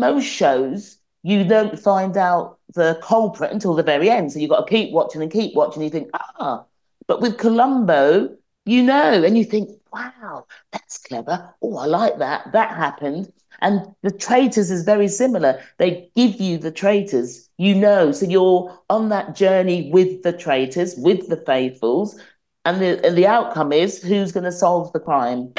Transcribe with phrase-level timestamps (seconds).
[0.00, 4.32] most shows, you don't find out the culprit until the very end.
[4.32, 5.82] So you've got to keep watching and keep watching.
[5.82, 6.64] You think, ah,
[7.06, 11.52] but with Columbo, you know, and you think, wow, that's clever.
[11.62, 12.52] Oh, I like that.
[12.52, 13.32] That happened.
[13.62, 15.62] And the traitors is very similar.
[15.78, 18.12] They give you the traitors, you know.
[18.12, 22.18] So you're on that journey with the traitors, with the faithfuls,
[22.64, 25.52] and the, and the outcome is who's going to solve the crime.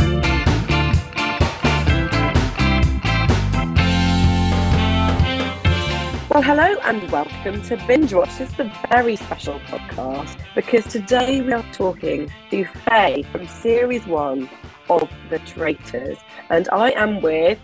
[6.32, 8.38] Well, hello and welcome to Bingewatch.
[8.38, 14.08] This is a very special podcast because today we are talking to Fay from series
[14.08, 14.50] one
[14.90, 16.18] of The Traitors,
[16.50, 17.60] and I am with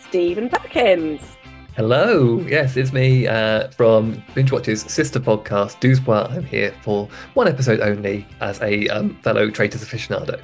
[0.00, 1.36] Steven Perkins.
[1.76, 7.80] Hello, yes, it's me uh, from Bingewatch's sister podcast, Douze I'm here for one episode
[7.80, 10.40] only as a um, fellow Traitors aficionado.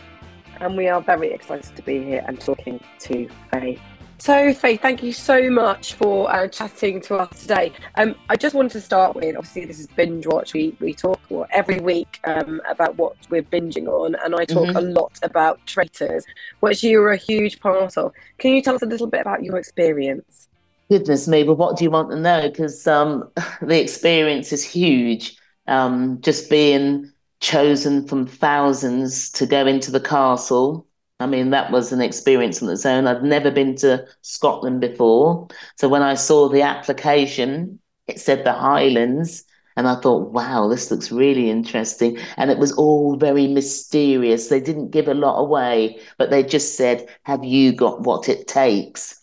[0.60, 3.80] And we are very excited to be here and talking to Fay
[4.22, 7.72] so, Fay, thank you so much for uh, chatting to us today.
[7.96, 10.52] Um, I just wanted to start with obviously, this is Bingewatch.
[10.52, 14.68] We, we talk well, every week um, about what we're binging on, and I talk
[14.68, 14.76] mm-hmm.
[14.76, 16.24] a lot about traitors,
[16.60, 18.12] which you are a huge part of.
[18.38, 20.48] Can you tell us a little bit about your experience?
[20.88, 22.42] Goodness me, but what do you want to know?
[22.48, 23.28] Because um,
[23.60, 25.36] the experience is huge.
[25.66, 30.86] Um, just being chosen from thousands to go into the castle
[31.22, 33.06] I mean, that was an experience on its own.
[33.06, 35.48] I'd never been to Scotland before.
[35.76, 39.44] So when I saw the application, it said the Highlands.
[39.76, 42.18] And I thought, wow, this looks really interesting.
[42.36, 44.48] And it was all very mysterious.
[44.48, 48.46] They didn't give a lot away, but they just said, have you got what it
[48.46, 49.18] takes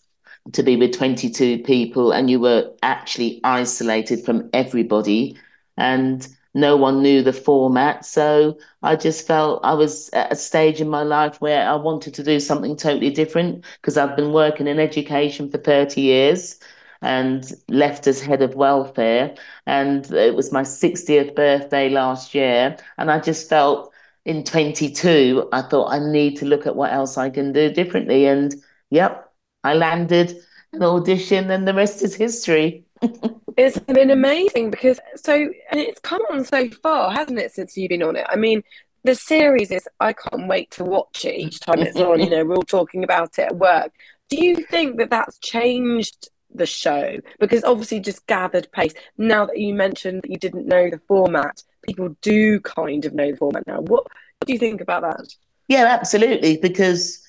[0.52, 2.10] to be with 22 people?
[2.10, 5.38] And you were actually isolated from everybody.
[5.76, 8.04] And no one knew the format.
[8.04, 12.14] So I just felt I was at a stage in my life where I wanted
[12.14, 16.58] to do something totally different because I've been working in education for 30 years
[17.02, 19.34] and left as head of welfare.
[19.66, 22.76] And it was my 60th birthday last year.
[22.98, 23.92] And I just felt
[24.24, 28.26] in 22, I thought I need to look at what else I can do differently.
[28.26, 28.54] And
[28.90, 29.32] yep,
[29.64, 30.36] I landed
[30.72, 32.84] an audition, and the rest is history.
[33.56, 37.90] it's been amazing because so and it's come on so far, hasn't it, since you've
[37.90, 38.26] been on it?
[38.28, 38.62] I mean,
[39.04, 42.20] the series is I can't wait to watch it each time it's on.
[42.20, 43.92] You know, we're all talking about it at work.
[44.28, 47.16] Do you think that that's changed the show?
[47.38, 48.94] Because obviously, just gathered pace.
[49.18, 53.30] Now that you mentioned that you didn't know the format, people do kind of know
[53.30, 53.80] the format now.
[53.80, 55.26] What, what do you think about that?
[55.68, 56.56] Yeah, absolutely.
[56.58, 57.24] Because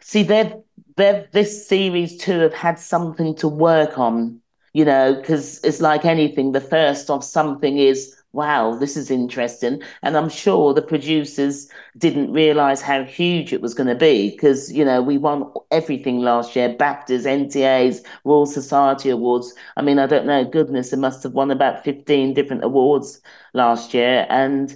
[0.00, 0.52] see, they've,
[0.96, 4.40] they've this series too have had something to work on
[4.74, 9.80] you know, because it's like anything, the first of something is, wow, this is interesting.
[10.02, 14.72] And I'm sure the producers didn't realize how huge it was going to be because,
[14.72, 19.54] you know, we won everything last year BAFTAs, NTAs, Royal Society Awards.
[19.76, 23.20] I mean, I don't know, goodness, it must have won about 15 different awards
[23.54, 24.26] last year.
[24.28, 24.74] And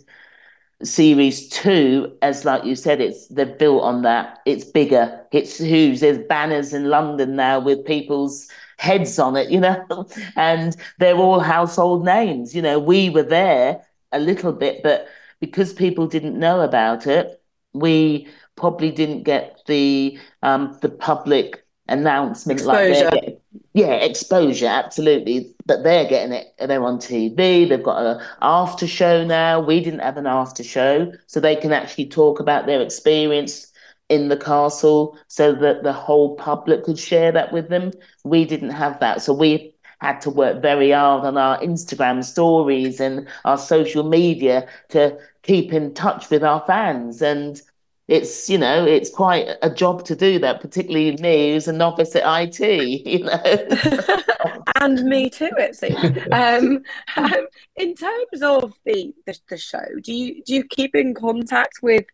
[0.83, 4.39] series two, as like you said, it's they've built on that.
[4.47, 5.27] It's bigger.
[5.33, 8.49] It's who's there's banners in London now with people's
[8.79, 10.07] heads on it, you know,
[10.37, 12.55] and they're all household names.
[12.55, 15.09] You know, we were there a little bit, but
[15.41, 17.41] because people didn't know about it,
[17.73, 23.05] we probably didn't get the um, the public announcement exposure.
[23.05, 23.41] like getting,
[23.73, 29.25] yeah exposure absolutely but they're getting it they're on tv they've got an after show
[29.25, 33.68] now we didn't have an after show so they can actually talk about their experience
[34.09, 37.93] in the castle so that the whole public could share that with them.
[38.25, 39.23] We didn't have that.
[39.23, 44.69] So we had to work very hard on our Instagram stories and our social media
[44.91, 47.21] to keep in touch with our fans.
[47.21, 47.61] And
[48.07, 52.17] it's, you know, it's quite a job to do that, particularly me who's a novice
[52.17, 52.61] at IT,
[53.07, 54.23] you know.
[54.81, 56.19] and me too, it seems.
[56.33, 56.83] Um,
[57.17, 57.47] um,
[57.77, 62.05] in terms of the, the, the show, do you do you keep in contact with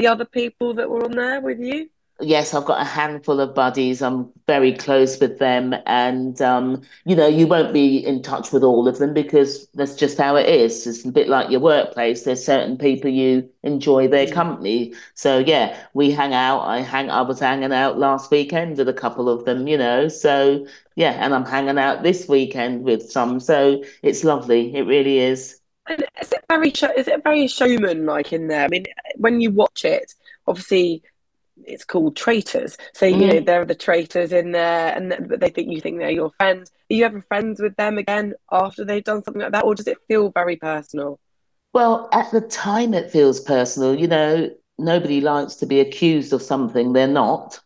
[0.00, 1.90] the other people that were on there with you?
[2.22, 4.00] Yes, I've got a handful of buddies.
[4.00, 5.74] I'm very close with them.
[5.86, 9.94] And, um, you know, you won't be in touch with all of them because that's
[9.94, 10.86] just how it is.
[10.86, 12.22] It's a bit like your workplace.
[12.22, 14.32] There's certain people you enjoy their mm.
[14.32, 14.94] company.
[15.14, 16.60] So, yeah, we hang out.
[16.60, 17.10] I hang.
[17.10, 20.08] I was hanging out last weekend with a couple of them, you know.
[20.08, 23.40] So, yeah, and I'm hanging out this weekend with some.
[23.40, 24.74] So it's lovely.
[24.74, 25.59] It really is.
[25.88, 28.64] And is it very is it very showman like in there?
[28.64, 28.86] I mean,
[29.16, 30.14] when you watch it,
[30.46, 31.02] obviously
[31.64, 32.76] it's called traitors.
[32.94, 33.28] So you mm.
[33.28, 36.70] know there are the traitors in there, and they think you think they're your friends.
[36.90, 39.86] Are you ever friends with them again after they've done something like that, or does
[39.86, 41.18] it feel very personal?
[41.72, 43.94] Well, at the time, it feels personal.
[43.94, 47.60] You know, nobody likes to be accused of something they're not.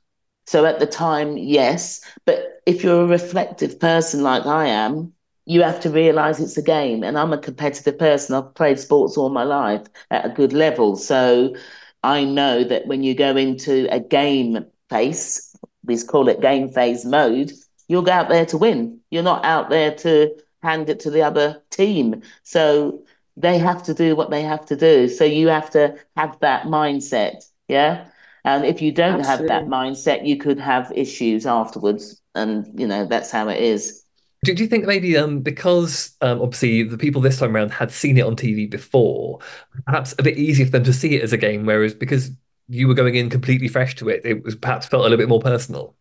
[0.46, 5.13] So at the time, yes, but if you're a reflective person like I am,
[5.46, 7.02] you have to realize it's a game.
[7.02, 8.34] And I'm a competitive person.
[8.34, 10.96] I've played sports all my life at a good level.
[10.96, 11.54] So
[12.02, 15.54] I know that when you go into a game phase,
[15.84, 17.52] we call it game phase mode,
[17.88, 19.00] you'll go out there to win.
[19.10, 22.22] You're not out there to hand it to the other team.
[22.42, 23.04] So
[23.36, 25.08] they have to do what they have to do.
[25.08, 27.44] So you have to have that mindset.
[27.68, 28.06] Yeah.
[28.44, 29.48] And if you don't Absolutely.
[29.48, 32.20] have that mindset, you could have issues afterwards.
[32.34, 34.03] And, you know, that's how it is.
[34.44, 37.90] Do, do you think maybe um, because um, obviously the people this time around had
[37.90, 39.40] seen it on TV before,
[39.86, 42.30] perhaps a bit easier for them to see it as a game, whereas because
[42.68, 45.28] you were going in completely fresh to it, it was perhaps felt a little bit
[45.28, 45.96] more personal?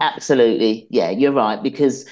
[0.00, 0.86] Absolutely.
[0.90, 1.62] Yeah, you're right.
[1.62, 2.06] Because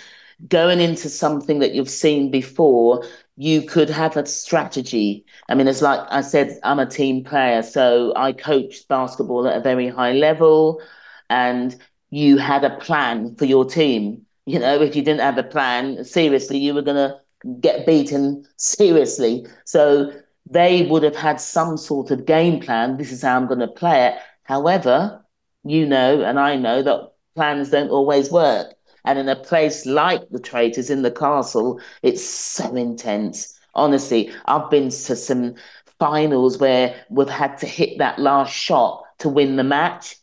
[0.48, 3.04] going into something that you've seen before,
[3.36, 5.26] you could have a strategy.
[5.48, 9.56] I mean, it's like I said, I'm a team player, so I coached basketball at
[9.56, 10.82] a very high level,
[11.30, 11.76] and
[12.10, 14.25] you had a plan for your team.
[14.46, 17.20] You know, if you didn't have a plan, seriously, you were going to
[17.60, 19.46] get beaten seriously.
[19.64, 20.12] So
[20.48, 22.96] they would have had some sort of game plan.
[22.96, 24.14] This is how I'm going to play it.
[24.44, 25.24] However,
[25.64, 28.74] you know, and I know that plans don't always work.
[29.04, 33.58] And in a place like the Traitors in the castle, it's so intense.
[33.74, 35.54] Honestly, I've been to some
[35.98, 40.16] finals where we've had to hit that last shot to win the match.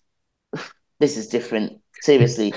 [1.00, 1.83] This is different.
[2.04, 2.54] Seriously,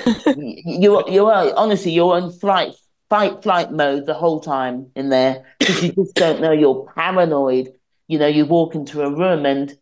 [0.66, 2.74] you you are honestly you're in flight
[3.08, 6.50] fight flight mode the whole time in there because you just don't know.
[6.50, 7.72] You're paranoid.
[8.08, 9.72] You know, you walk into a room and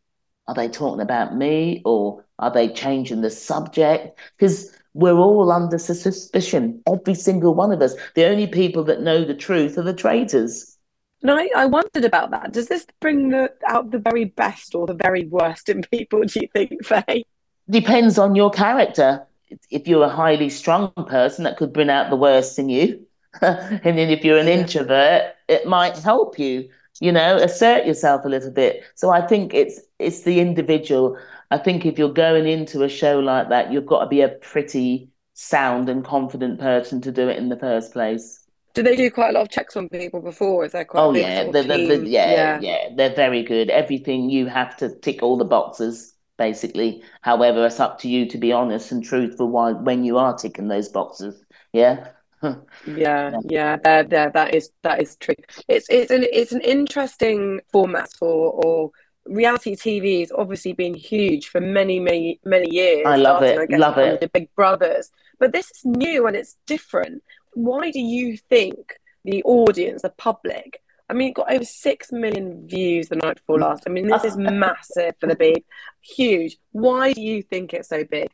[0.46, 4.19] are they talking about me or are they changing the subject?
[4.37, 7.94] Because we're all under suspicion, every single one of us.
[8.17, 10.76] The only people that know the truth are the traitors.
[11.22, 12.52] No, I, I wondered about that.
[12.52, 16.40] Does this bring the, out the very best or the very worst in people, do
[16.40, 17.25] you think, Fay?
[17.70, 19.26] Depends on your character.
[19.70, 23.06] If you're a highly strong person, that could bring out the worst in you.
[23.43, 26.69] and then if you're an introvert, it might help you,
[27.00, 28.85] you know, assert yourself a little bit.
[28.94, 31.19] So I think it's it's the individual.
[31.50, 34.29] I think if you're going into a show like that, you've got to be a
[34.29, 38.41] pretty sound and confident person to do it in the first place.
[38.75, 40.64] Do they do quite a lot of checks on people before?
[40.64, 41.00] Is there quite?
[41.00, 42.88] Oh yeah, the, the, the, yeah, yeah, yeah.
[42.96, 43.70] They're very good.
[43.70, 47.02] Everything you have to tick all the boxes basically.
[47.20, 50.88] However, it's up to you to be honest and truthful when you are ticking those
[50.88, 51.42] boxes.
[51.72, 52.08] Yeah.
[52.86, 55.34] yeah, yeah, that, that that is that is true.
[55.66, 58.90] It's it's an it's an interesting format for or
[59.26, 63.06] reality TV has obviously been huge for many, many, many years.
[63.06, 63.62] I love starting, it.
[63.62, 64.20] I guess, love it.
[64.20, 67.22] The Big Brothers, but this is new and it's different.
[67.54, 68.94] Why do you think
[69.25, 70.81] the audience, the public?
[71.08, 73.84] I mean, it got over six million views the night before last.
[73.86, 75.64] I mean, this is massive for the big,
[76.00, 76.56] huge.
[76.72, 78.28] Why do you think it's so big?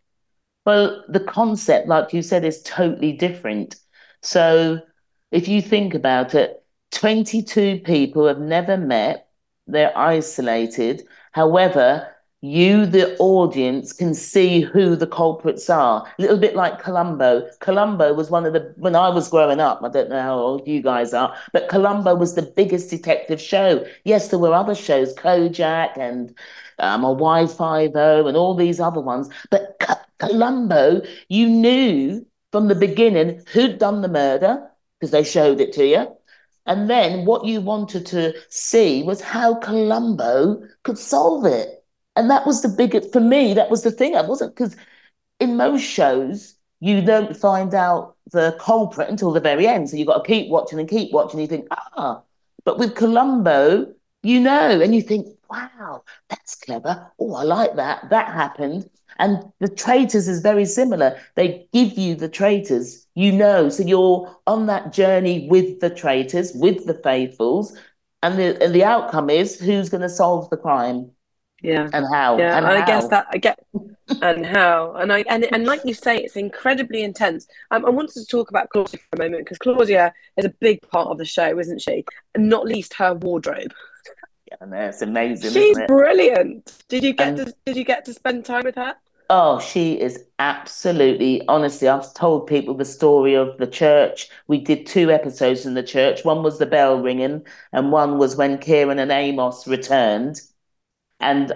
[0.65, 3.77] Well, the concept, like you said, is totally different.
[4.23, 4.81] So,
[5.33, 6.63] if you think about it,
[6.93, 9.31] 22 people have never met
[9.71, 11.07] they're isolated.
[11.33, 12.09] However,
[12.41, 16.07] you, the audience, can see who the culprits are.
[16.19, 17.49] A little bit like Columbo.
[17.61, 20.67] Columbo was one of the, when I was growing up, I don't know how old
[20.67, 23.87] you guys are, but Columbo was the biggest detective show.
[24.05, 26.35] Yes, there were other shows, Kojak and
[26.79, 29.79] um, Hawaii Five-O and all these other ones, but
[30.19, 35.87] Columbo, you knew from the beginning who'd done the murder because they showed it to
[35.87, 36.07] you
[36.67, 41.80] and then what you wanted to see was how Columbo could solve it.
[42.21, 44.15] And that was the biggest, for me, that was the thing.
[44.15, 44.77] I wasn't, because
[45.39, 49.89] in most shows, you don't find out the culprit until the very end.
[49.89, 51.41] So you've got to keep watching and keep watching.
[51.41, 52.21] You think, ah,
[52.67, 57.11] but with Columbo, you know, and you think, wow, that's clever.
[57.19, 58.11] Oh, I like that.
[58.11, 58.91] That happened.
[59.19, 61.19] And the traitors is very similar.
[61.37, 63.71] They give you the traitors, you know.
[63.71, 67.75] So you're on that journey with the traitors, with the faithfuls,
[68.23, 71.13] and the and the outcome is who's going to solve the crime.
[71.63, 71.89] Yeah.
[71.93, 72.39] And how.
[72.39, 72.57] Yeah.
[72.57, 72.83] And, and how.
[72.83, 73.59] I guess that I get
[74.23, 74.95] and how.
[74.95, 77.47] And I and and like you say, it's incredibly intense.
[77.71, 80.83] Um, I wanted to talk about Claudia for a moment because Claudia is a big
[80.83, 82.05] part of the show, isn't she?
[82.35, 83.73] And not least her wardrobe.
[84.51, 85.53] Yeah, no, it's amazing.
[85.53, 86.83] She's brilliant.
[86.89, 88.97] Did you get to did you get to spend time with her?
[89.33, 94.29] Oh, she is absolutely, honestly, I've told people the story of the church.
[94.49, 96.25] We did two episodes in the church.
[96.25, 100.41] One was the bell ringing, and one was when Kieran and Amos returned.
[101.21, 101.53] And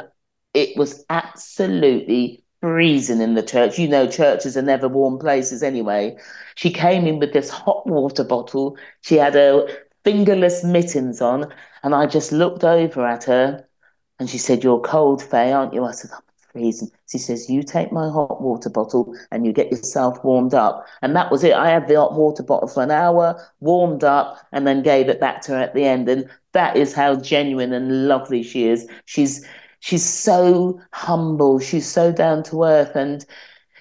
[0.54, 3.78] it was absolutely freezing in the church.
[3.78, 6.16] You know, churches are never warm places anyway.
[6.54, 8.76] She came in with this hot water bottle.
[9.02, 9.66] She had her
[10.04, 11.52] fingerless mittens on,
[11.82, 13.66] and I just looked over at her
[14.18, 15.84] and she said, You're cold, Fay, aren't you?
[15.84, 16.23] I said, I'm
[16.54, 16.90] freezing.
[17.10, 20.86] She says, You take my hot water bottle and you get yourself warmed up.
[21.02, 21.52] And that was it.
[21.52, 25.20] I had the hot water bottle for an hour, warmed up, and then gave it
[25.20, 26.08] back to her at the end.
[26.08, 28.88] And that is how genuine and lovely she is.
[29.04, 29.46] She's
[29.80, 33.26] she's so humble, she's so down to earth, and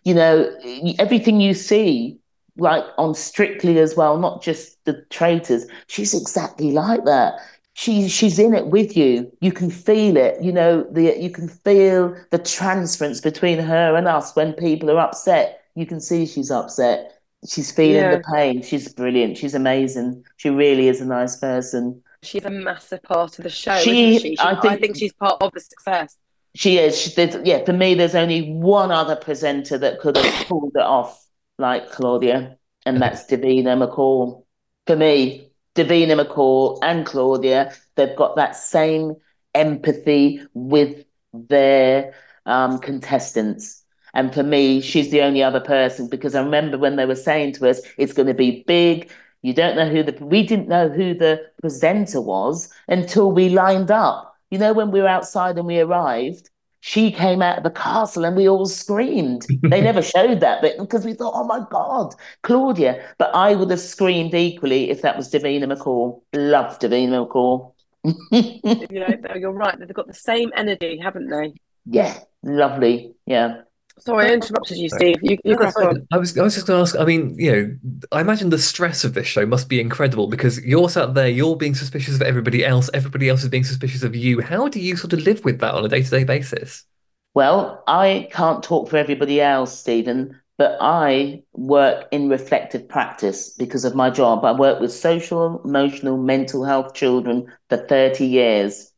[0.04, 0.52] you know,
[1.00, 2.20] everything you see
[2.58, 5.66] like on Strictly as well, not just the traitors.
[5.88, 7.40] She's exactly like that
[7.74, 9.32] she she's in it with you.
[9.42, 10.42] You can feel it.
[10.42, 15.00] You know, the you can feel the transference between her and us when people are
[15.00, 15.64] upset.
[15.76, 17.20] You can see she's upset.
[17.48, 18.16] She's feeling yeah.
[18.16, 18.62] the pain.
[18.62, 19.38] She's brilliant.
[19.38, 20.24] She's amazing.
[20.38, 22.02] She really is a nice person.
[22.22, 23.78] She's a massive part of the show.
[23.80, 24.36] She, she?
[24.36, 26.16] she I, think, I think she's part of the success.
[26.56, 26.98] She is.
[26.98, 27.12] She,
[27.44, 31.22] yeah, for me, there's only one other presenter that could have pulled it off
[31.58, 34.46] like Claudia, and that's Davina McCall.
[34.88, 39.16] For me, Davina McCall and Claudia, they've got that same
[39.56, 42.14] empathy with their
[42.46, 43.84] um, contestants.
[44.14, 47.54] And for me, she's the only other person because I remember when they were saying
[47.54, 49.12] to us, it's going to be big.
[49.42, 53.90] You don't know who the, we didn't know who the presenter was until we lined
[53.90, 54.36] up.
[54.52, 56.50] You know, when we were outside and we arrived,
[56.86, 59.48] she came out of the castle and we all screamed.
[59.62, 63.02] They never showed that bit because we thought, oh my God, Claudia.
[63.18, 66.22] But I would have screamed equally if that was Davina McCall.
[66.34, 67.72] Love Davina McCall.
[68.04, 69.80] you know, you're right.
[69.80, 71.54] They've got the same energy, haven't they?
[71.86, 73.16] Yeah, lovely.
[73.26, 73.62] Yeah.
[74.00, 75.16] Sorry, I interrupted you, Steve.
[75.22, 75.72] You, you no,
[76.12, 77.00] I was, I was just going to ask.
[77.00, 77.78] I mean, you know,
[78.12, 81.56] I imagine the stress of this show must be incredible because you're sat there, you're
[81.56, 84.42] being suspicious of everybody else, everybody else is being suspicious of you.
[84.42, 86.86] How do you sort of live with that on a day to day basis?
[87.34, 93.86] Well, I can't talk for everybody else, Steven, but I work in reflective practice because
[93.86, 94.46] of my job.
[94.46, 98.92] I work with social, emotional, mental health children for 30 years.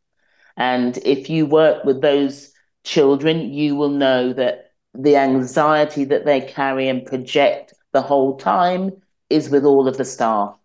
[0.58, 2.52] And if you work with those
[2.84, 4.65] children, you will know that
[4.98, 8.92] the anxiety that they carry and project the whole time
[9.30, 10.58] is with all of the staff.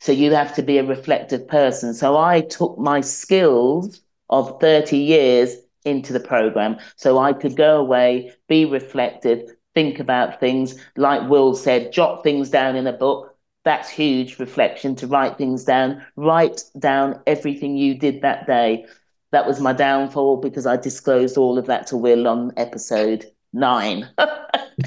[0.00, 1.92] So you have to be a reflective person.
[1.94, 4.00] So I took my skills
[4.30, 10.40] of 30 years into the program so I could go away, be reflective, think about
[10.40, 10.74] things.
[10.96, 13.36] Like Will said, jot things down in a book.
[13.64, 16.02] That's huge reflection to write things down.
[16.16, 18.86] Write down everything you did that day.
[19.32, 24.08] That was my downfall because I disclosed all of that to Will on episode nine.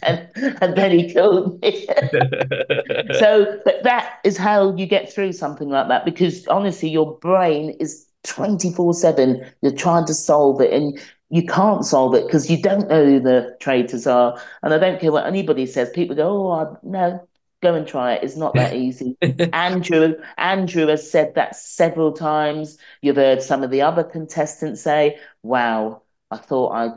[0.04, 1.88] and, and then he killed me.
[3.20, 7.72] so, but that is how you get through something like that because honestly, your brain
[7.80, 9.46] is 24 7.
[9.62, 13.20] You're trying to solve it and you can't solve it because you don't know who
[13.20, 14.40] the traitors are.
[14.62, 15.90] And I don't care what anybody says.
[15.90, 17.28] People go, oh, I, no,
[17.62, 18.24] go and try it.
[18.24, 19.18] It's not that easy.
[19.52, 22.78] Andrew, Andrew has said that several times.
[23.02, 26.90] You've heard some of the other contestants say, wow, I thought I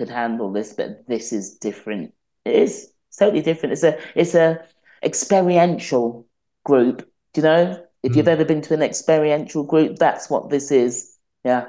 [0.00, 2.14] could handle this, but this is different.
[2.46, 3.74] It is totally different.
[3.74, 4.64] It's a it's a
[5.02, 6.26] experiential
[6.64, 7.06] group.
[7.34, 7.86] Do you know?
[8.02, 8.16] If mm.
[8.16, 11.18] you've ever been to an experiential group, that's what this is.
[11.44, 11.66] Yeah.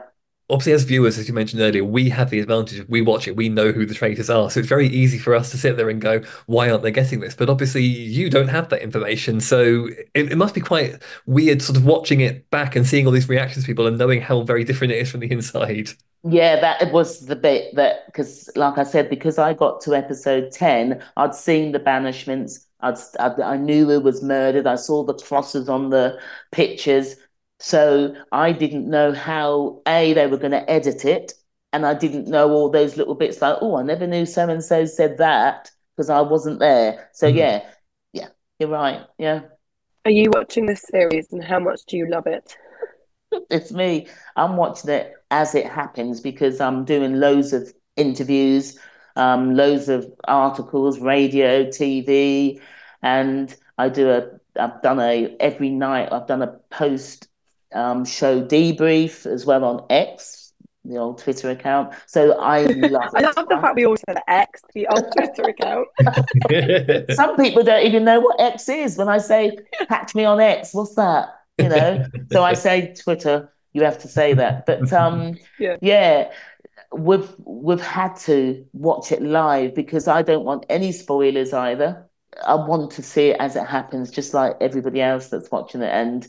[0.49, 3.35] Obviously, as viewers, as you mentioned earlier, we have the advantage of we watch it,
[3.35, 4.49] we know who the traitors are.
[4.49, 7.19] So it's very easy for us to sit there and go, why aren't they getting
[7.19, 7.35] this?
[7.35, 9.41] But obviously, you don't have that information.
[9.41, 13.11] So it, it must be quite weird sort of watching it back and seeing all
[13.11, 15.89] these reactions people and knowing how very different it is from the inside.
[16.23, 20.51] Yeah, that was the bit that because, like I said, because I got to episode
[20.51, 22.67] ten, I'd seen the banishments.
[22.79, 24.67] I'd, I, I knew who was murdered.
[24.67, 26.19] I saw the crosses on the
[26.51, 27.15] pictures,
[27.59, 31.33] so I didn't know how a they were going to edit it,
[31.73, 34.63] and I didn't know all those little bits like, oh, I never knew so and
[34.63, 37.09] so said that because I wasn't there.
[37.13, 37.35] So mm.
[37.35, 37.67] yeah,
[38.13, 38.27] yeah,
[38.59, 39.01] you're right.
[39.17, 39.41] Yeah.
[40.05, 42.55] Are you watching this series, and how much do you love it?
[43.49, 44.07] it's me.
[44.35, 48.77] I'm watching it as it happens because I'm doing loads of interviews,
[49.15, 52.61] um, loads of articles, radio, TV,
[53.01, 54.27] and I do a.
[54.59, 56.11] I've done a every night.
[56.11, 57.29] I've done a post
[57.73, 60.51] um, show debrief as well on X,
[60.83, 61.93] the old Twitter account.
[62.05, 63.11] So I love.
[63.15, 65.87] I love the fact we always said X, the old Twitter account.
[67.15, 68.97] Some people don't even know what X is.
[68.97, 69.57] When I say
[69.87, 71.29] catch me on X, what's that?
[71.57, 72.05] you know.
[72.31, 74.65] so I say Twitter, you have to say that.
[74.65, 75.77] But um, yeah.
[75.81, 76.31] yeah,
[76.91, 82.07] we've we've had to watch it live because I don't want any spoilers either.
[82.45, 85.91] I want to see it as it happens, just like everybody else that's watching it.
[85.91, 86.27] And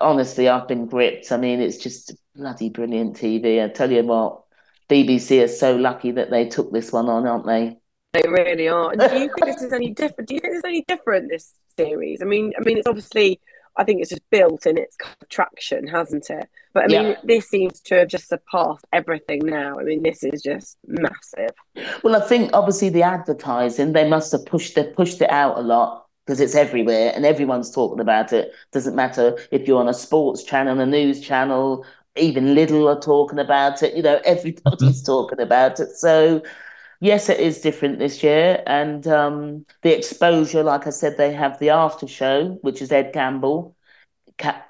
[0.00, 1.30] honestly, I've been gripped.
[1.30, 3.64] I mean, it's just bloody brilliant TV.
[3.64, 4.42] I tell you what,
[4.88, 7.76] BBC are so lucky that they took this one on, aren't they?
[8.12, 8.94] They really are.
[8.94, 10.28] Do you think this is any different?
[10.28, 12.22] Do you think it's any different this series?
[12.22, 13.40] I mean, I mean, it's obviously
[13.78, 14.96] I think it's just built in its
[15.28, 16.48] traction, hasn't it?
[16.72, 17.20] But I mean, yeah.
[17.24, 19.78] this seems to have just surpassed everything now.
[19.78, 21.52] I mean, this is just massive.
[22.02, 25.62] Well, I think obviously the advertising they must have pushed they pushed it out a
[25.62, 28.52] lot because it's everywhere and everyone's talking about it.
[28.72, 31.84] Doesn't matter if you're on a sports channel, a news channel,
[32.16, 33.94] even Lidl are talking about it.
[33.94, 35.90] You know, everybody's talking about it.
[35.90, 36.42] So
[37.00, 38.62] yes, it is different this year.
[38.66, 43.12] And um, the exposure, like I said, they have the after show, which is Ed
[43.12, 43.76] Gamble.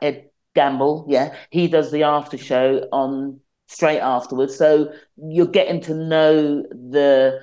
[0.01, 4.57] Ed Gamble, yeah, he does the after show on straight afterwards.
[4.57, 7.41] So you're getting to know the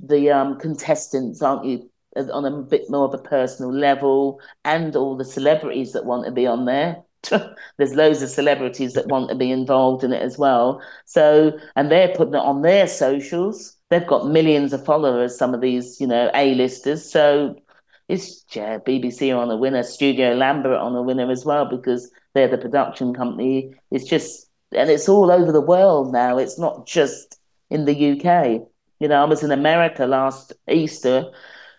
[0.00, 1.90] the um, contestants, aren't you?
[2.16, 6.32] On a bit more of a personal level, and all the celebrities that want to
[6.32, 7.02] be on there.
[7.76, 10.80] There's loads of celebrities that want to be involved in it as well.
[11.04, 15.60] So, and they're putting it on their socials they've got millions of followers, some of
[15.60, 17.10] these, you know, A-listers.
[17.10, 17.56] So
[18.08, 22.10] it's yeah, BBC are on a winner, Studio Lambert on a winner as well, because
[22.34, 23.74] they're the production company.
[23.90, 26.38] It's just and it's all over the world now.
[26.38, 27.38] It's not just
[27.70, 28.62] in the UK.
[29.00, 31.30] You know, I was in America last Easter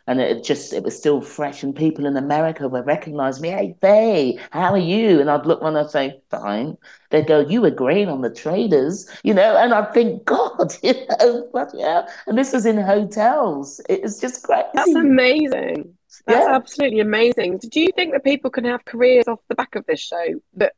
[0.08, 1.64] and it just it was still fresh.
[1.64, 3.50] And people in america were recognizing me.
[3.50, 5.20] Hey fay how are you?
[5.20, 6.78] And i'd look and i'd say fine.
[7.10, 9.58] They'd go you were great on the traitors you know?
[9.58, 13.82] And i'd think god you know but yeah and this was in hotels.
[13.90, 14.68] It's just crazy.
[14.74, 15.94] that's amazing.
[16.26, 16.56] That's yeah.
[16.56, 17.60] absolutely amazing.
[17.60, 20.74] Do you think that people can have careers off the back of this show that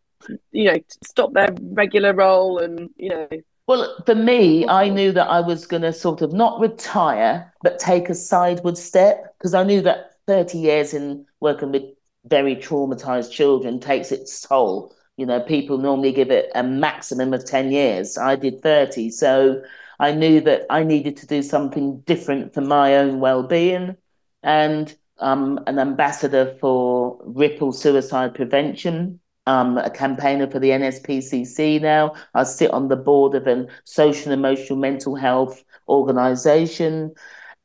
[0.52, 3.28] you know stop their regular role and you know
[3.70, 7.78] well, for me, I knew that I was going to sort of not retire, but
[7.78, 11.84] take a sideward step because I knew that 30 years in working with
[12.26, 14.96] very traumatized children takes its toll.
[15.18, 18.18] You know, people normally give it a maximum of 10 years.
[18.18, 19.12] I did 30.
[19.12, 19.62] So
[20.00, 23.96] I knew that I needed to do something different for my own well being.
[24.42, 32.14] And I'm an ambassador for Ripple Suicide Prevention um, a campaigner for the NSPCC now.
[32.34, 37.14] I sit on the board of a social and emotional mental health organization,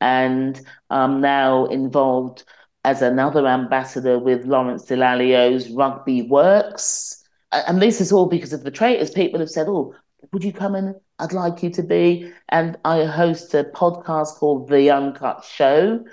[0.01, 2.45] and I'm now involved
[2.85, 7.23] as another ambassador with Lawrence Dallaglio's Rugby Works.
[7.53, 9.11] And this is all because of the Traitors.
[9.11, 9.95] People have said, Oh,
[10.33, 10.95] would you come in?
[11.19, 12.33] I'd like you to be.
[12.49, 16.05] And I host a podcast called The Uncut Show,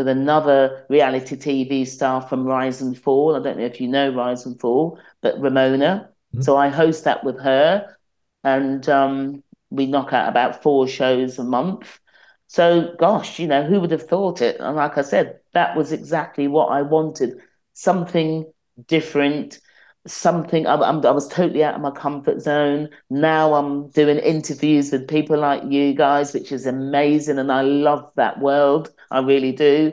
[0.00, 3.36] with another reality TV star from Rise and Fall.
[3.36, 6.08] I don't know if you know Rise and Fall, but Ramona.
[6.34, 6.40] Mm-hmm.
[6.40, 7.96] So I host that with her,
[8.42, 12.00] and um, we knock out about four shows a month.
[12.46, 14.56] So, gosh, you know, who would have thought it?
[14.58, 17.38] And like I said, that was exactly what I wanted
[17.74, 18.50] something
[18.86, 19.60] different,
[20.06, 20.66] something.
[20.66, 22.88] I, I, was totally out of my comfort zone.
[23.10, 27.38] Now I'm doing interviews with people like you guys, which is amazing.
[27.38, 28.90] And I love that world.
[29.10, 29.92] I really do.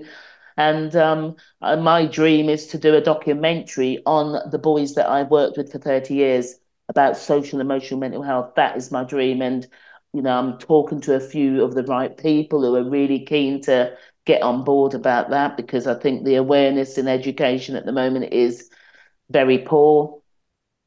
[0.57, 5.29] And um, uh, my dream is to do a documentary on the boys that I've
[5.29, 6.55] worked with for 30 years
[6.89, 8.55] about social, emotional, mental health.
[8.55, 9.41] That is my dream.
[9.41, 9.67] And,
[10.13, 13.61] you know, I'm talking to a few of the right people who are really keen
[13.63, 17.91] to get on board about that because I think the awareness in education at the
[17.91, 18.69] moment is
[19.29, 20.21] very poor.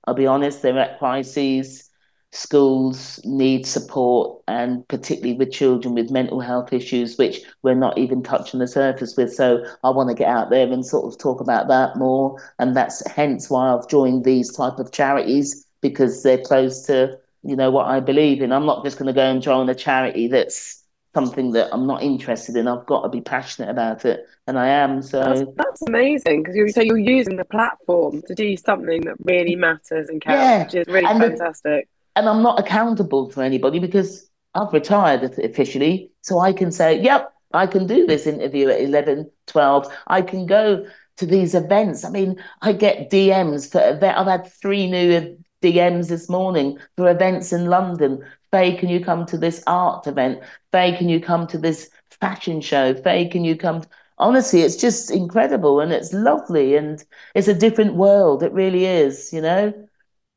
[0.06, 1.89] I'll be honest, they're at crises
[2.32, 8.22] schools need support and particularly with children with mental health issues which we're not even
[8.22, 9.32] touching the surface with.
[9.32, 12.40] So i want to get out there and sort of talk about that more.
[12.58, 17.56] And that's hence why i've joined these type of charities because they're close to you
[17.56, 18.52] know what i believe in.
[18.52, 22.00] I'm not just going to go and join a charity that's something that i'm not
[22.00, 22.68] interested in.
[22.68, 25.20] I've got to be passionate about it and i am so.
[25.20, 29.56] That's, that's amazing because you so you're using the platform to do something that really
[29.56, 30.62] matters and counts yeah.
[30.62, 31.88] which is really and fantastic.
[31.88, 36.12] the, and I'm not accountable to anybody because I've retired officially.
[36.22, 39.92] So I can say, yep, I can do this interview at 11, 12.
[40.06, 40.86] I can go
[41.18, 42.04] to these events.
[42.04, 44.16] I mean, I get DMs for event.
[44.16, 48.24] I've had three new DMs this morning for events in London.
[48.50, 50.40] Fay, can you come to this art event?
[50.72, 52.94] Fay, can you come to this fashion show?
[52.94, 53.82] Fay, can you come?
[54.18, 58.42] Honestly, it's just incredible and it's lovely and it's a different world.
[58.42, 59.72] It really is, you know?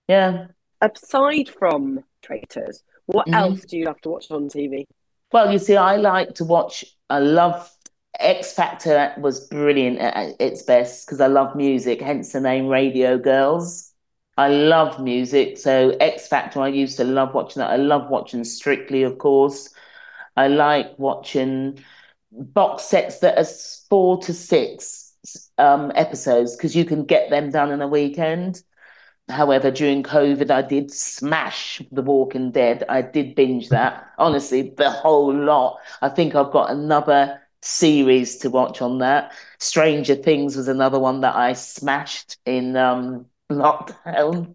[0.08, 0.48] Yeah
[0.84, 3.36] aside from Traitors, what mm-hmm.
[3.36, 4.86] else do you love to watch on TV?
[5.32, 6.86] Well, you see, I like to watch.
[7.10, 7.70] I love
[8.20, 13.18] X Factor was brilliant at its best because I love music, hence the name Radio
[13.18, 13.92] Girls.
[14.38, 16.62] I love music, so X Factor.
[16.62, 17.72] I used to love watching that.
[17.72, 19.70] I love watching Strictly, of course.
[20.36, 21.84] I like watching
[22.32, 23.48] box sets that are
[23.90, 25.16] four to six
[25.58, 28.64] um, episodes because you can get them done in a weekend.
[29.30, 32.84] However, during COVID, I did smash The Walking Dead.
[32.90, 34.12] I did binge that.
[34.18, 35.80] Honestly, the whole lot.
[36.02, 39.32] I think I've got another series to watch on that.
[39.60, 44.54] Stranger Things was another one that I smashed in um, lockdown.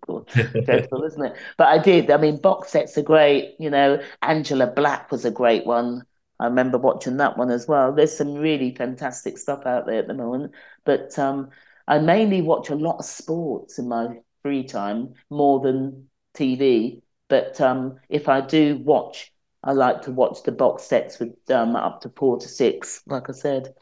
[0.65, 1.37] Dreadful, isn't it?
[1.57, 2.11] But I did.
[2.11, 3.55] I mean, box sets are great.
[3.59, 6.05] You know, Angela Black was a great one.
[6.39, 7.93] I remember watching that one as well.
[7.93, 10.53] There's some really fantastic stuff out there at the moment.
[10.85, 11.51] But um,
[11.89, 17.03] I mainly watch a lot of sports in my free time more than TV.
[17.29, 19.33] But um, if I do watch,
[19.63, 23.29] I like to watch the box sets with um, up to four to six, like
[23.29, 23.75] I said.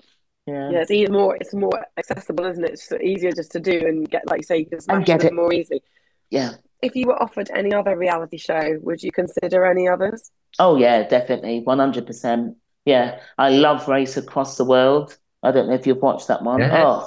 [0.46, 0.70] Yeah.
[0.72, 2.72] Yeah, it's even more it's more accessible, isn't it?
[2.72, 5.20] It's easier just to do and get like you say you can smash And get
[5.20, 5.35] them it.
[5.35, 5.83] more easily.
[6.31, 6.55] Yeah.
[6.83, 10.31] If you were offered any other reality show, would you consider any others?
[10.59, 12.57] Oh yeah, definitely, one hundred percent.
[12.85, 15.16] Yeah, I love Race Across the World.
[15.42, 16.61] I don't know if you've watched that one.
[16.61, 16.85] Yeah.
[16.87, 17.07] Oh,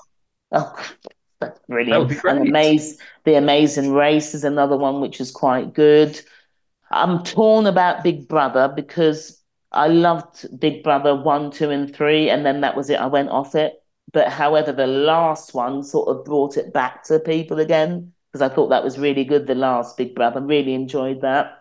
[0.52, 0.76] oh,
[1.40, 2.10] that's That would brilliant.
[2.10, 2.40] be And great.
[2.40, 6.20] Amaze, The Amazing Race is another one which is quite good.
[6.92, 12.46] I'm torn about Big Brother because I loved Big Brother one, two, and three, and
[12.46, 13.00] then that was it.
[13.00, 13.76] I went off it.
[14.14, 18.54] But however, the last one sort of brought it back to people again because I
[18.54, 19.48] thought that was really good.
[19.48, 21.59] The last Big Brother, really enjoyed that.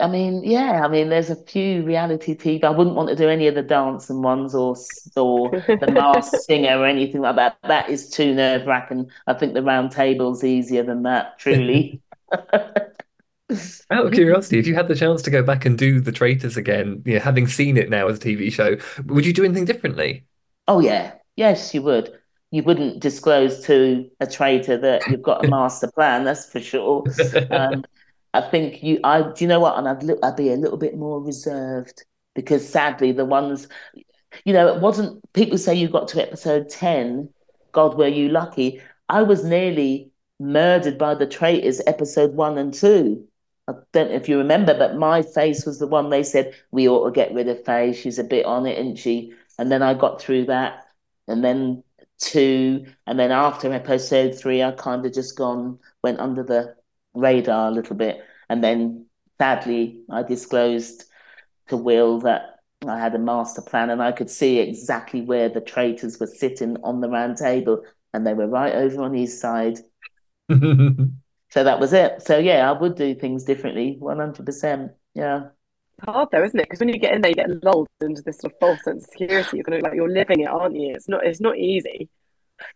[0.00, 2.64] I mean, yeah, I mean, there's a few reality TV.
[2.64, 4.76] I wouldn't want to do any of the dancing ones or
[5.16, 7.58] or the Masked Singer or anything like that.
[7.62, 9.10] That is too nerve wracking.
[9.26, 12.00] I think the round table's easier than that, truly.
[13.90, 16.56] Out of curiosity, if you had the chance to go back and do The Traitors
[16.56, 19.64] again, you know, having seen it now as a TV show, would you do anything
[19.64, 20.24] differently?
[20.68, 22.16] Oh yeah, yes, you would.
[22.52, 27.04] You wouldn't disclose to a traitor that you've got a master plan, that's for sure.
[27.50, 27.84] Um,
[28.32, 29.78] I think you, I, do you know what?
[29.78, 33.68] And I'd, li- I'd be a little bit more reserved because sadly, the ones,
[34.44, 37.30] you know, it wasn't, people say you got to episode 10,
[37.72, 38.80] God, were you lucky?
[39.08, 43.26] I was nearly murdered by the traitors, episode one and two.
[43.68, 46.88] I don't know if you remember, but my face was the one they said, we
[46.88, 47.92] ought to get rid of Fay.
[47.92, 49.32] She's a bit on it, isn't she?
[49.58, 50.86] And then I got through that.
[51.28, 51.84] And then
[52.18, 52.86] two.
[53.06, 56.74] And then after episode three, I kind of just gone, went under the
[57.14, 58.20] radar a little bit.
[58.48, 59.06] And then
[59.38, 61.04] sadly, I disclosed
[61.68, 65.60] to Will that I had a master plan and I could see exactly where the
[65.60, 69.78] traitors were sitting on the round table and they were right over on his side.
[71.50, 72.22] So that was it.
[72.22, 74.90] So yeah, I would do things differently, 100%.
[75.14, 75.48] Yeah.
[75.98, 76.64] It's hard though, isn't it?
[76.64, 79.04] Because when you get in there, you get lulled into this sort of false sense
[79.04, 79.56] of security.
[79.56, 80.94] You're gonna like you're living it, aren't you?
[80.94, 82.08] It's not it's not easy.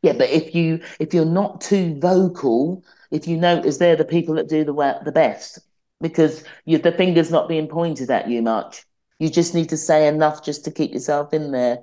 [0.03, 2.83] Yeah, but if you if you're not too vocal,
[3.15, 5.61] if you notice they're the people that do the the best
[6.01, 8.85] because you the finger's not being pointed at you much.
[9.21, 11.79] You just need to say enough just to keep yourself in there.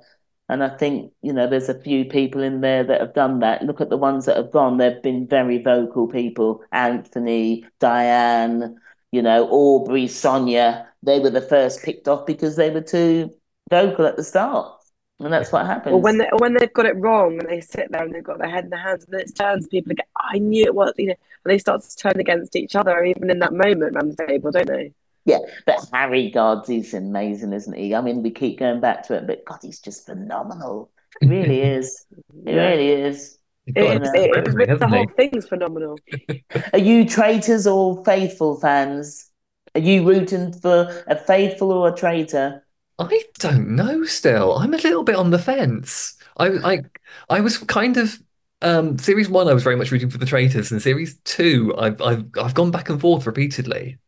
[0.50, 3.62] And I think, you know, there's a few people in there that have done that.
[3.62, 4.76] Look at the ones that have gone.
[4.76, 6.62] They've been very vocal people.
[6.72, 8.76] Anthony, Diane,
[9.12, 10.86] you know, Aubrey, Sonia.
[11.02, 13.32] They were the first picked off because they were too
[13.70, 14.81] vocal at the start.
[15.22, 15.94] And that's what happens.
[15.94, 18.24] Or when they or when they've got it wrong and they sit there and they've
[18.24, 20.06] got their head in their hands and it turns people again.
[20.16, 23.30] I knew it was you know, and they start to turn against each other even
[23.30, 24.92] in that moment around the table, don't they?
[25.24, 27.94] Yeah, but Harry, God, is amazing, isn't he?
[27.94, 30.90] I mean, we keep going back to it, but God, he's just phenomenal.
[31.20, 32.06] He really is.
[32.44, 32.68] He Yeah.
[32.68, 33.38] really is.
[33.66, 35.12] He's It, it, it, the whole he?
[35.14, 36.00] thing's phenomenal.
[36.72, 39.30] Are you traitors or faithful fans?
[39.74, 42.61] Are you rooting for a faithful or a traitor?
[42.98, 44.56] I don't know still.
[44.58, 46.16] I'm a little bit on the fence.
[46.36, 46.80] I I
[47.28, 48.22] I was kind of
[48.62, 52.00] um series one I was very much rooting for the traitors and series two I've
[52.00, 53.98] I've I've gone back and forth repeatedly.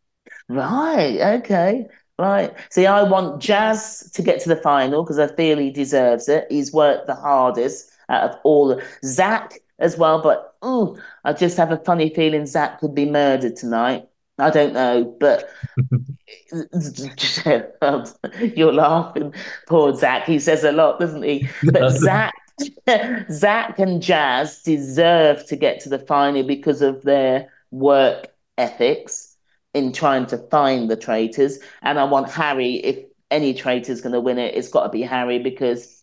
[0.48, 1.86] Right, okay,
[2.18, 2.54] right.
[2.70, 6.46] See, I want Jaz to get to the final because I feel he deserves it.
[6.50, 8.80] He's worked the hardest out of all.
[9.04, 13.56] Zack as well, but oh, I just have a funny feeling Zack could be murdered
[13.56, 14.08] tonight.
[14.38, 15.48] I don't know, but
[18.56, 19.32] you're laughing.
[19.68, 20.26] Poor Zack.
[20.26, 21.48] He says a lot, doesn't he?
[21.62, 22.34] But Zack,
[23.30, 28.26] Zack and Jaz deserve to get to the final because of their work
[28.58, 29.36] ethics
[29.72, 31.60] in trying to find the traitors.
[31.82, 35.02] And I want Harry, if any traitor's going to win it, it's got to be
[35.02, 36.02] Harry because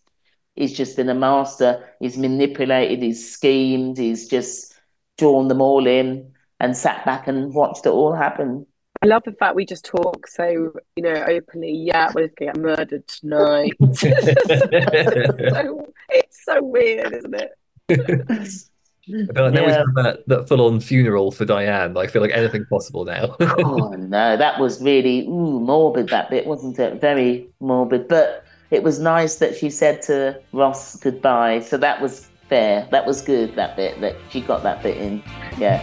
[0.54, 1.86] he's just been a master.
[2.00, 4.74] He's manipulated, he's schemed, he's just
[5.18, 6.31] drawn them all in
[6.62, 8.64] and sat back and watched it all happen.
[9.02, 11.72] I love the fact we just talk so, you know, openly.
[11.72, 13.72] Yeah, we're gonna get murdered tonight.
[13.94, 17.50] so, it's so weird, isn't it?
[17.90, 17.96] I
[19.34, 19.78] feel like now we've Yeah.
[19.78, 21.96] done that, that full-on funeral for Diane.
[21.96, 23.34] I feel like anything's possible now.
[23.40, 26.08] oh no, that was really ooh, morbid.
[26.10, 27.00] That bit wasn't it?
[27.00, 28.06] Very morbid.
[28.06, 31.58] But it was nice that she said to Ross goodbye.
[31.58, 32.86] So that was fair.
[32.92, 33.56] That was good.
[33.56, 35.24] That bit that she got that bit in.
[35.58, 35.82] Yeah.